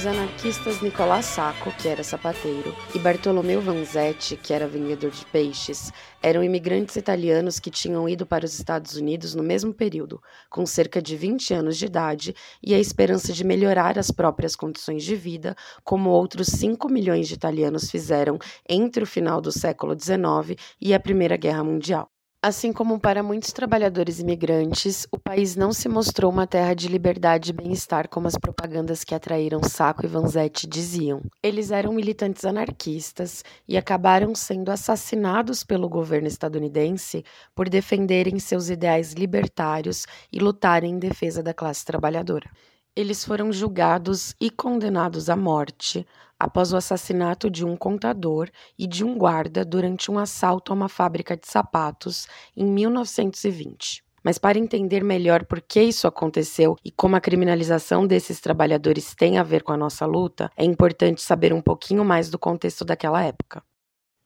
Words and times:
Os 0.00 0.06
anarquistas 0.06 0.80
Nicolás 0.80 1.26
Sacco, 1.26 1.70
que 1.72 1.86
era 1.86 2.02
sapateiro, 2.02 2.74
e 2.94 2.98
Bartolomeu 2.98 3.60
Vanzetti, 3.60 4.34
que 4.34 4.54
era 4.54 4.66
vendedor 4.66 5.10
de 5.10 5.26
peixes, 5.26 5.92
eram 6.22 6.42
imigrantes 6.42 6.96
italianos 6.96 7.60
que 7.60 7.70
tinham 7.70 8.08
ido 8.08 8.24
para 8.24 8.46
os 8.46 8.58
Estados 8.58 8.96
Unidos 8.96 9.34
no 9.34 9.42
mesmo 9.42 9.74
período, 9.74 10.22
com 10.48 10.64
cerca 10.64 11.02
de 11.02 11.14
20 11.18 11.52
anos 11.52 11.76
de 11.76 11.84
idade 11.84 12.34
e 12.62 12.72
a 12.72 12.78
esperança 12.78 13.30
de 13.34 13.44
melhorar 13.44 13.98
as 13.98 14.10
próprias 14.10 14.56
condições 14.56 15.04
de 15.04 15.14
vida, 15.14 15.54
como 15.84 16.08
outros 16.08 16.48
5 16.48 16.88
milhões 16.88 17.28
de 17.28 17.34
italianos 17.34 17.90
fizeram 17.90 18.38
entre 18.66 19.04
o 19.04 19.06
final 19.06 19.38
do 19.38 19.52
século 19.52 19.94
XIX 19.94 20.58
e 20.80 20.94
a 20.94 20.98
Primeira 20.98 21.36
Guerra 21.36 21.62
Mundial. 21.62 22.09
Assim 22.42 22.72
como 22.72 22.98
para 22.98 23.22
muitos 23.22 23.52
trabalhadores 23.52 24.18
imigrantes, 24.18 25.06
o 25.12 25.18
país 25.18 25.56
não 25.56 25.74
se 25.74 25.90
mostrou 25.90 26.32
uma 26.32 26.46
terra 26.46 26.72
de 26.72 26.88
liberdade 26.88 27.50
e 27.50 27.52
bem-estar 27.52 28.08
como 28.08 28.26
as 28.26 28.38
propagandas 28.38 29.04
que 29.04 29.14
atraíram 29.14 29.62
Sacco 29.62 30.06
e 30.06 30.08
Vanzetti 30.08 30.66
diziam. 30.66 31.20
Eles 31.42 31.70
eram 31.70 31.92
militantes 31.92 32.46
anarquistas 32.46 33.44
e 33.68 33.76
acabaram 33.76 34.34
sendo 34.34 34.70
assassinados 34.70 35.62
pelo 35.62 35.86
governo 35.86 36.28
estadunidense 36.28 37.26
por 37.54 37.68
defenderem 37.68 38.38
seus 38.38 38.70
ideais 38.70 39.12
libertários 39.12 40.06
e 40.32 40.38
lutarem 40.38 40.92
em 40.92 40.98
defesa 40.98 41.42
da 41.42 41.52
classe 41.52 41.84
trabalhadora. 41.84 42.48
Eles 42.96 43.22
foram 43.22 43.52
julgados 43.52 44.34
e 44.40 44.48
condenados 44.50 45.28
à 45.28 45.36
morte 45.36 46.06
após 46.40 46.72
o 46.72 46.76
assassinato 46.76 47.50
de 47.50 47.66
um 47.66 47.76
contador 47.76 48.48
e 48.78 48.86
de 48.86 49.04
um 49.04 49.16
guarda 49.18 49.64
durante 49.64 50.10
um 50.10 50.18
assalto 50.18 50.72
a 50.72 50.74
uma 50.74 50.88
fábrica 50.88 51.36
de 51.36 51.46
sapatos 51.46 52.26
em 52.56 52.64
1920. 52.64 54.02
Mas 54.24 54.38
para 54.38 54.58
entender 54.58 55.04
melhor 55.04 55.44
por 55.44 55.60
que 55.60 55.82
isso 55.82 56.06
aconteceu 56.06 56.76
e 56.84 56.90
como 56.90 57.16
a 57.16 57.20
criminalização 57.20 58.06
desses 58.06 58.40
trabalhadores 58.40 59.14
tem 59.14 59.38
a 59.38 59.42
ver 59.42 59.62
com 59.62 59.72
a 59.72 59.76
nossa 59.76 60.04
luta, 60.06 60.50
é 60.56 60.64
importante 60.64 61.22
saber 61.22 61.52
um 61.52 61.60
pouquinho 61.60 62.04
mais 62.04 62.28
do 62.30 62.38
contexto 62.38 62.84
daquela 62.84 63.22
época. 63.22 63.62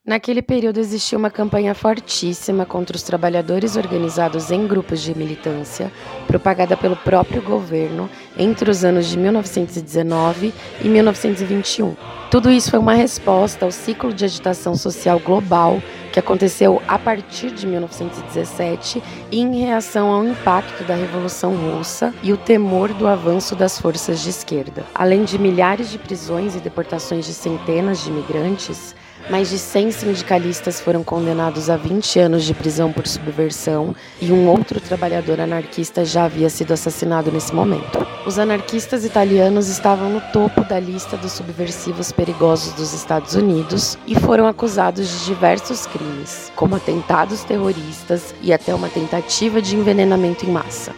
Naquele 0.07 0.43
período 0.43 0.79
existia 0.81 1.17
uma 1.17 1.31
campanha 1.31 1.75
fortíssima 1.75 2.67
contra 2.67 2.95
os 2.95 3.03
trabalhadores 3.03 3.75
organizados 3.75 4.51
em 4.51 4.67
grupos 4.67 5.01
de 5.01 5.17
militância, 5.17 5.91
propagada 6.27 6.77
pelo 6.77 6.95
próprio 6.95 7.41
governo 7.41 8.11
entre 8.37 8.71
os 8.71 8.85
anos 8.85 9.07
de 9.07 9.17
1919 9.17 10.53
e 10.83 10.89
1921. 10.91 11.97
Tudo 12.31 12.51
isso 12.51 12.71
foi 12.71 12.79
uma 12.79 12.93
resposta 12.93 13.65
ao 13.65 13.71
ciclo 13.71 14.13
de 14.13 14.27
agitação 14.27 14.75
social 14.75 15.19
global 15.19 15.83
que 16.13 16.21
aconteceu 16.21 16.83
a 16.87 16.99
partir 16.99 17.51
de 17.51 17.67
1917 17.67 19.03
e 19.33 19.41
em 19.41 19.59
reação 19.59 20.11
ao 20.11 20.23
impacto 20.23 20.85
da 20.85 20.95
Revolução 20.95 21.57
Russa 21.57 22.13
e 22.23 22.31
o 22.31 22.37
temor 22.37 22.93
do 22.93 23.09
avanço 23.09 23.57
das 23.57 23.81
forças 23.81 24.21
de 24.21 24.29
esquerda. 24.29 24.85
Além 24.95 25.25
de 25.25 25.39
milhares 25.39 25.91
de 25.91 25.97
prisões 25.97 26.55
e 26.55 26.61
deportações 26.61 27.25
de 27.25 27.33
centenas 27.33 28.05
de 28.05 28.11
imigrantes, 28.11 28.95
mais 29.31 29.49
de 29.49 29.59
100 29.59 29.91
sindicalistas 29.91 30.81
foram 30.81 31.03
condenados 31.03 31.71
a 31.71 31.77
20 31.77 32.19
anos 32.21 32.45
de 32.45 32.53
prisão 32.53 32.93
por 32.93 33.07
subversão 33.07 33.95
e 34.21 34.31
um 34.31 34.49
outro 34.49 34.81
trabalhador 34.81 35.41
anarquista 35.41 36.05
já 36.05 36.25
havia 36.25 36.51
sido 36.51 36.73
assassinado 36.73 37.33
nesse 37.33 37.55
momento. 37.55 38.07
Os 38.27 38.39
anarquistas 38.39 39.05
italianos 39.05 39.69
estavam 39.69 40.11
no 40.11 40.21
topo 40.33 40.63
da 40.65 40.79
lista 40.79 41.17
dos 41.17 41.33
subversivos 41.33 42.13
perigosos 42.13 42.75
dos 42.75 42.93
Estados 42.93 43.35
Unidos 43.35 43.99
e 44.07 44.15
foram 44.15 44.47
acusados 44.47 45.09
de 45.09 45.25
diversos 45.25 45.87
crimes, 45.87 46.53
como 46.55 46.77
atentados 46.77 47.45
terroristas 47.45 48.35
e 48.43 48.53
até 48.53 48.75
uma 48.75 48.89
tentativa 48.89 49.61
de 49.61 49.77
envenenamento 49.77 50.45
em 50.45 50.51
massa. 50.51 50.95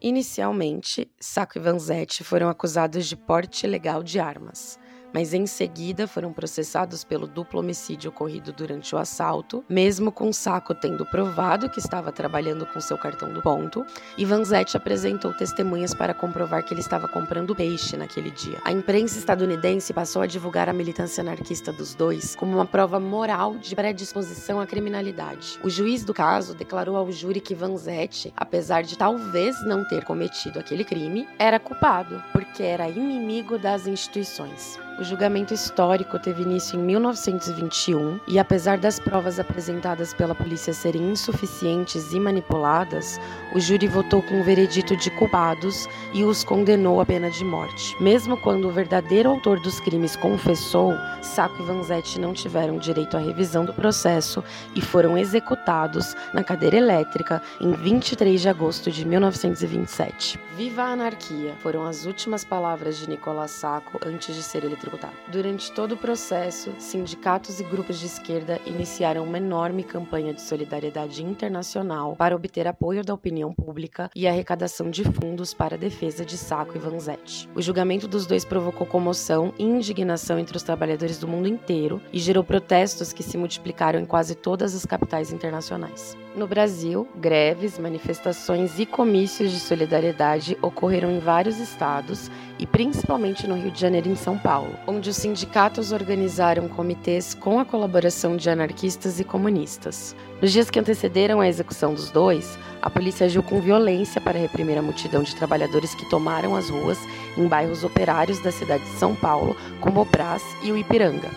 Inicialmente, 0.00 1.08
Sacco 1.20 1.58
e 1.58 1.60
Vanzetti 1.60 2.22
foram 2.22 2.48
acusados 2.48 3.06
de 3.06 3.16
porte 3.16 3.66
ilegal 3.66 4.02
de 4.02 4.20
armas 4.20 4.78
mas 5.12 5.34
em 5.34 5.46
seguida 5.46 6.06
foram 6.06 6.32
processados 6.32 7.04
pelo 7.04 7.26
duplo 7.26 7.60
homicídio 7.60 8.10
ocorrido 8.10 8.52
durante 8.52 8.94
o 8.94 8.98
assalto, 8.98 9.64
mesmo 9.68 10.12
com 10.12 10.32
Sacco 10.32 10.74
tendo 10.74 11.06
provado 11.06 11.68
que 11.68 11.78
estava 11.78 12.12
trabalhando 12.12 12.66
com 12.66 12.80
seu 12.80 12.98
cartão 12.98 13.32
do 13.32 13.42
ponto, 13.42 13.84
e 14.16 14.24
Vanzetti 14.24 14.76
apresentou 14.76 15.32
testemunhas 15.34 15.94
para 15.94 16.14
comprovar 16.14 16.64
que 16.64 16.74
ele 16.74 16.80
estava 16.80 17.08
comprando 17.08 17.54
peixe 17.54 17.96
naquele 17.96 18.30
dia. 18.30 18.58
A 18.64 18.72
imprensa 18.72 19.18
estadunidense 19.18 19.92
passou 19.92 20.22
a 20.22 20.26
divulgar 20.26 20.68
a 20.68 20.72
militância 20.72 21.20
anarquista 21.20 21.72
dos 21.72 21.94
dois 21.94 22.36
como 22.36 22.54
uma 22.54 22.66
prova 22.66 23.00
moral 23.00 23.56
de 23.56 23.74
predisposição 23.74 24.60
à 24.60 24.66
criminalidade. 24.66 25.58
O 25.62 25.70
juiz 25.70 26.04
do 26.04 26.14
caso 26.14 26.54
declarou 26.54 26.96
ao 26.96 27.10
júri 27.10 27.40
que 27.40 27.54
Vanzetti, 27.54 28.32
apesar 28.36 28.82
de 28.82 28.96
talvez 28.96 29.60
não 29.64 29.84
ter 29.84 30.04
cometido 30.04 30.58
aquele 30.58 30.84
crime, 30.84 31.26
era 31.38 31.58
culpado, 31.58 32.22
porque 32.32 32.62
era 32.62 32.88
inimigo 32.88 33.58
das 33.58 33.86
instituições. 33.86 34.87
O 34.98 35.04
julgamento 35.04 35.54
histórico 35.54 36.18
teve 36.18 36.42
início 36.42 36.76
em 36.76 36.82
1921 36.82 38.18
e, 38.26 38.36
apesar 38.36 38.78
das 38.78 38.98
provas 38.98 39.38
apresentadas 39.38 40.12
pela 40.12 40.34
polícia 40.34 40.72
serem 40.72 41.12
insuficientes 41.12 42.12
e 42.12 42.18
manipuladas, 42.18 43.20
o 43.54 43.60
júri 43.60 43.86
votou 43.86 44.20
com 44.20 44.40
um 44.40 44.42
veredito 44.42 44.96
de 44.96 45.08
culpados 45.12 45.88
e 46.12 46.24
os 46.24 46.42
condenou 46.42 47.00
à 47.00 47.06
pena 47.06 47.30
de 47.30 47.44
morte. 47.44 47.94
Mesmo 48.02 48.36
quando 48.38 48.66
o 48.66 48.72
verdadeiro 48.72 49.30
autor 49.30 49.60
dos 49.60 49.78
crimes 49.78 50.16
confessou, 50.16 50.92
Sacco 51.22 51.62
e 51.62 51.64
Vanzetti 51.64 52.18
não 52.18 52.32
tiveram 52.32 52.76
direito 52.76 53.16
à 53.16 53.20
revisão 53.20 53.64
do 53.64 53.72
processo 53.72 54.42
e 54.74 54.80
foram 54.80 55.16
executados 55.16 56.16
na 56.34 56.42
cadeira 56.42 56.76
elétrica 56.76 57.40
em 57.60 57.70
23 57.70 58.40
de 58.40 58.48
agosto 58.48 58.90
de 58.90 59.06
1927. 59.06 60.40
Viva 60.56 60.82
a 60.82 60.92
anarquia! 60.92 61.54
Foram 61.62 61.86
as 61.86 62.04
últimas 62.04 62.44
palavras 62.44 62.96
de 62.98 63.08
Nicolás 63.08 63.52
Sacco 63.52 64.00
antes 64.04 64.34
de 64.34 64.42
ser 64.42 64.64
eletrocutado 64.64 64.87
Durante 65.30 65.72
todo 65.72 65.92
o 65.92 65.96
processo, 65.96 66.72
sindicatos 66.78 67.60
e 67.60 67.64
grupos 67.64 67.98
de 67.98 68.06
esquerda 68.06 68.60
iniciaram 68.64 69.24
uma 69.24 69.38
enorme 69.38 69.82
campanha 69.82 70.32
de 70.32 70.40
solidariedade 70.40 71.22
internacional 71.22 72.16
para 72.16 72.34
obter 72.34 72.66
apoio 72.66 73.04
da 73.04 73.14
opinião 73.14 73.52
pública 73.52 74.10
e 74.14 74.26
arrecadação 74.26 74.90
de 74.90 75.04
fundos 75.04 75.52
para 75.52 75.74
a 75.74 75.78
defesa 75.78 76.24
de 76.24 76.36
Sacco 76.36 76.76
e 76.76 76.78
Vanzetti. 76.78 77.48
O 77.54 77.60
julgamento 77.60 78.08
dos 78.08 78.26
dois 78.26 78.44
provocou 78.44 78.86
comoção 78.86 79.52
e 79.58 79.64
indignação 79.64 80.38
entre 80.38 80.56
os 80.56 80.62
trabalhadores 80.62 81.18
do 81.18 81.28
mundo 81.28 81.48
inteiro 81.48 82.00
e 82.12 82.18
gerou 82.18 82.44
protestos 82.44 83.12
que 83.12 83.22
se 83.22 83.36
multiplicaram 83.36 83.98
em 83.98 84.04
quase 84.04 84.34
todas 84.34 84.74
as 84.74 84.86
capitais 84.86 85.32
internacionais. 85.32 86.16
No 86.38 86.46
Brasil, 86.46 87.04
greves, 87.16 87.80
manifestações 87.80 88.78
e 88.78 88.86
comícios 88.86 89.50
de 89.50 89.58
solidariedade 89.58 90.56
ocorreram 90.62 91.10
em 91.10 91.18
vários 91.18 91.58
estados 91.58 92.30
e 92.60 92.64
principalmente 92.64 93.44
no 93.48 93.56
Rio 93.56 93.72
de 93.72 93.80
Janeiro 93.80 94.08
e 94.08 94.12
em 94.12 94.14
São 94.14 94.38
Paulo, 94.38 94.72
onde 94.86 95.10
os 95.10 95.16
sindicatos 95.16 95.90
organizaram 95.90 96.68
comitês 96.68 97.34
com 97.34 97.58
a 97.58 97.64
colaboração 97.64 98.36
de 98.36 98.48
anarquistas 98.48 99.18
e 99.18 99.24
comunistas. 99.24 100.14
Nos 100.40 100.52
dias 100.52 100.70
que 100.70 100.78
antecederam 100.78 101.40
a 101.40 101.48
execução 101.48 101.92
dos 101.92 102.08
dois, 102.08 102.56
a 102.80 102.88
polícia 102.88 103.26
agiu 103.26 103.42
com 103.42 103.60
violência 103.60 104.20
para 104.20 104.38
reprimir 104.38 104.78
a 104.78 104.82
multidão 104.82 105.24
de 105.24 105.34
trabalhadores 105.34 105.92
que 105.92 106.08
tomaram 106.08 106.54
as 106.54 106.70
ruas 106.70 107.00
em 107.36 107.48
bairros 107.48 107.82
operários 107.82 108.38
da 108.38 108.52
cidade 108.52 108.84
de 108.84 108.96
São 108.96 109.12
Paulo, 109.12 109.56
como 109.80 110.02
o 110.02 110.04
Brás 110.04 110.44
e 110.62 110.70
o 110.70 110.78
Ipiranga, 110.78 111.30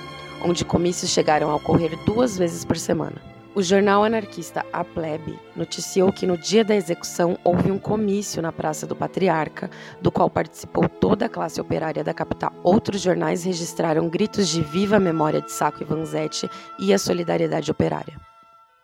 onde 0.45 0.63
comícios 0.63 1.09
chegaram 1.09 1.49
a 1.49 1.55
ocorrer 1.55 1.97
duas 2.05 2.37
vezes 2.37 2.63
por 2.63 2.77
semana. 2.77 3.30
O 3.53 3.61
jornal 3.61 4.01
anarquista 4.05 4.65
A 4.71 4.81
Plebe 4.81 5.37
noticiou 5.57 6.09
que 6.13 6.25
no 6.25 6.37
dia 6.37 6.63
da 6.63 6.73
execução 6.73 7.37
houve 7.43 7.69
um 7.69 7.77
comício 7.77 8.41
na 8.41 8.49
Praça 8.49 8.87
do 8.87 8.95
Patriarca, 8.95 9.69
do 10.01 10.09
qual 10.09 10.29
participou 10.29 10.87
toda 10.87 11.25
a 11.25 11.29
classe 11.29 11.59
operária 11.59 12.01
da 12.01 12.13
capital. 12.13 12.53
Outros 12.63 13.01
jornais 13.01 13.43
registraram 13.43 14.07
gritos 14.07 14.47
de 14.47 14.61
viva 14.61 15.01
memória 15.01 15.41
de 15.41 15.51
Sacco 15.51 15.83
e 15.83 15.85
Vanzetti 15.85 16.49
e 16.79 16.93
a 16.93 16.97
solidariedade 16.97 17.69
operária. 17.69 18.15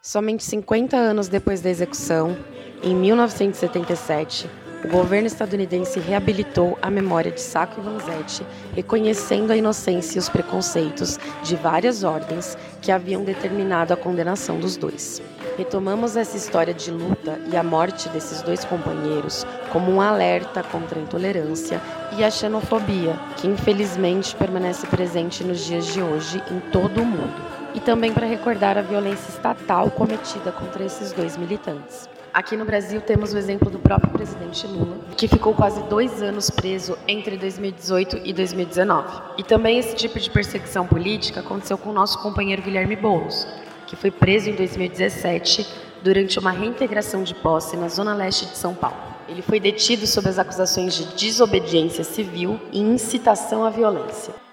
Somente 0.01 0.43
50 0.43 0.97
anos 0.97 1.29
depois 1.29 1.61
da 1.61 1.69
execução, 1.69 2.37
em 2.83 2.93
1977, 2.93 4.49
o 4.83 4.87
governo 4.87 5.27
estadunidense 5.27 5.99
reabilitou 5.99 6.77
a 6.81 6.89
memória 6.89 7.31
de 7.31 7.41
Sacco 7.41 7.81
e 7.81 7.83
Vanzetti, 7.83 8.45
reconhecendo 8.75 9.51
a 9.51 9.57
inocência 9.57 10.17
e 10.17 10.19
os 10.19 10.29
preconceitos 10.29 11.19
de 11.43 11.55
várias 11.55 12.03
ordens 12.03 12.57
que 12.81 12.91
haviam 12.91 13.23
determinado 13.23 13.93
a 13.93 13.97
condenação 13.97 14.59
dos 14.59 14.77
dois. 14.77 15.21
Retomamos 15.57 16.15
essa 16.15 16.37
história 16.37 16.73
de 16.73 16.91
luta 16.91 17.39
e 17.51 17.57
a 17.57 17.63
morte 17.63 18.07
desses 18.09 18.43
dois 18.43 18.63
companheiros 18.63 19.45
como 19.71 19.91
um 19.91 19.99
alerta 19.99 20.61
contra 20.61 20.99
a 20.99 21.01
intolerância 21.01 21.81
e 22.15 22.23
a 22.23 22.29
xenofobia, 22.29 23.17
que 23.37 23.47
infelizmente 23.47 24.35
permanece 24.35 24.85
presente 24.85 25.43
nos 25.43 25.65
dias 25.65 25.87
de 25.87 26.01
hoje 26.01 26.41
em 26.51 26.59
todo 26.71 27.01
o 27.01 27.05
mundo, 27.05 27.41
e 27.73 27.79
também 27.79 28.13
para 28.13 28.27
recordar 28.27 28.77
a 28.77 28.83
violência 28.83 29.29
estatal 29.29 29.89
cometida 29.89 30.51
contra 30.51 30.85
esses 30.85 31.11
dois 31.11 31.35
militantes. 31.35 32.07
Aqui 32.37 32.55
no 32.55 32.65
Brasil 32.65 33.01
temos 33.01 33.33
o 33.33 33.37
exemplo 33.39 33.67
do 33.67 33.79
próprio 33.79 34.11
presidente 34.11 34.67
Lula, 34.67 34.99
que 35.17 35.27
ficou 35.27 35.55
quase 35.55 35.81
dois 35.89 36.21
anos 36.21 36.51
preso 36.51 36.95
entre 37.07 37.35
2018 37.35 38.21
e 38.23 38.31
2019. 38.31 39.21
E 39.39 39.43
também 39.43 39.79
esse 39.79 39.95
tipo 39.95 40.19
de 40.19 40.29
perseguição 40.29 40.85
política 40.85 41.39
aconteceu 41.39 41.79
com 41.79 41.89
o 41.89 41.93
nosso 41.93 42.21
companheiro 42.21 42.61
Guilherme 42.61 42.95
Boulos, 42.95 43.47
que 43.87 43.95
foi 43.95 44.11
preso 44.11 44.51
em 44.51 44.53
2017 44.53 45.65
durante 46.03 46.37
uma 46.37 46.51
reintegração 46.51 47.23
de 47.23 47.33
posse 47.33 47.75
na 47.75 47.87
zona 47.87 48.13
leste 48.13 48.45
de 48.45 48.55
São 48.55 48.75
Paulo. 48.75 48.97
Ele 49.27 49.41
foi 49.41 49.59
detido 49.59 50.05
sob 50.05 50.29
as 50.29 50.37
acusações 50.37 50.93
de 50.93 51.05
desobediência 51.15 52.03
civil 52.03 52.59
e 52.71 52.79
incitação 52.79 53.65
à 53.65 53.71
violência. 53.71 54.46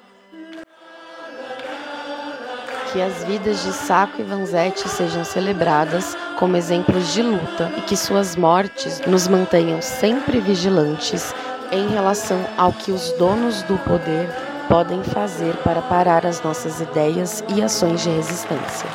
Que 2.95 3.03
as 3.03 3.25
vidas 3.25 3.65
de 3.65 3.73
Saco 3.73 4.21
e 4.21 4.23
Vanzetti 4.23 4.89
sejam 4.89 5.25
celebradas 5.25 6.17
como 6.39 6.57
exemplos 6.57 7.13
de 7.13 7.23
luta 7.23 7.69
e 7.77 7.81
que 7.81 7.97
suas 7.97 8.37
mortes 8.37 9.01
nos 9.01 9.27
mantenham 9.27 9.83
sempre 9.83 10.39
vigilantes 10.39 11.35
em 11.73 11.89
relação 11.89 12.39
ao 12.57 12.73
que 12.73 12.93
os 12.93 13.11
donos 13.15 13.65
do 13.65 13.77
poder 13.79 14.29
podem 14.69 15.03
fazer 15.03 15.57
para 15.65 15.83
parar 15.83 16.25
as 16.25 16.41
nossas 16.41 16.81
ideias 16.81 17.43
e 17.49 17.61
ações 17.61 18.01
de 18.01 18.11
resistência. 18.11 18.89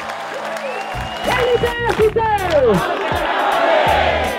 LDFT! 1.26 3.29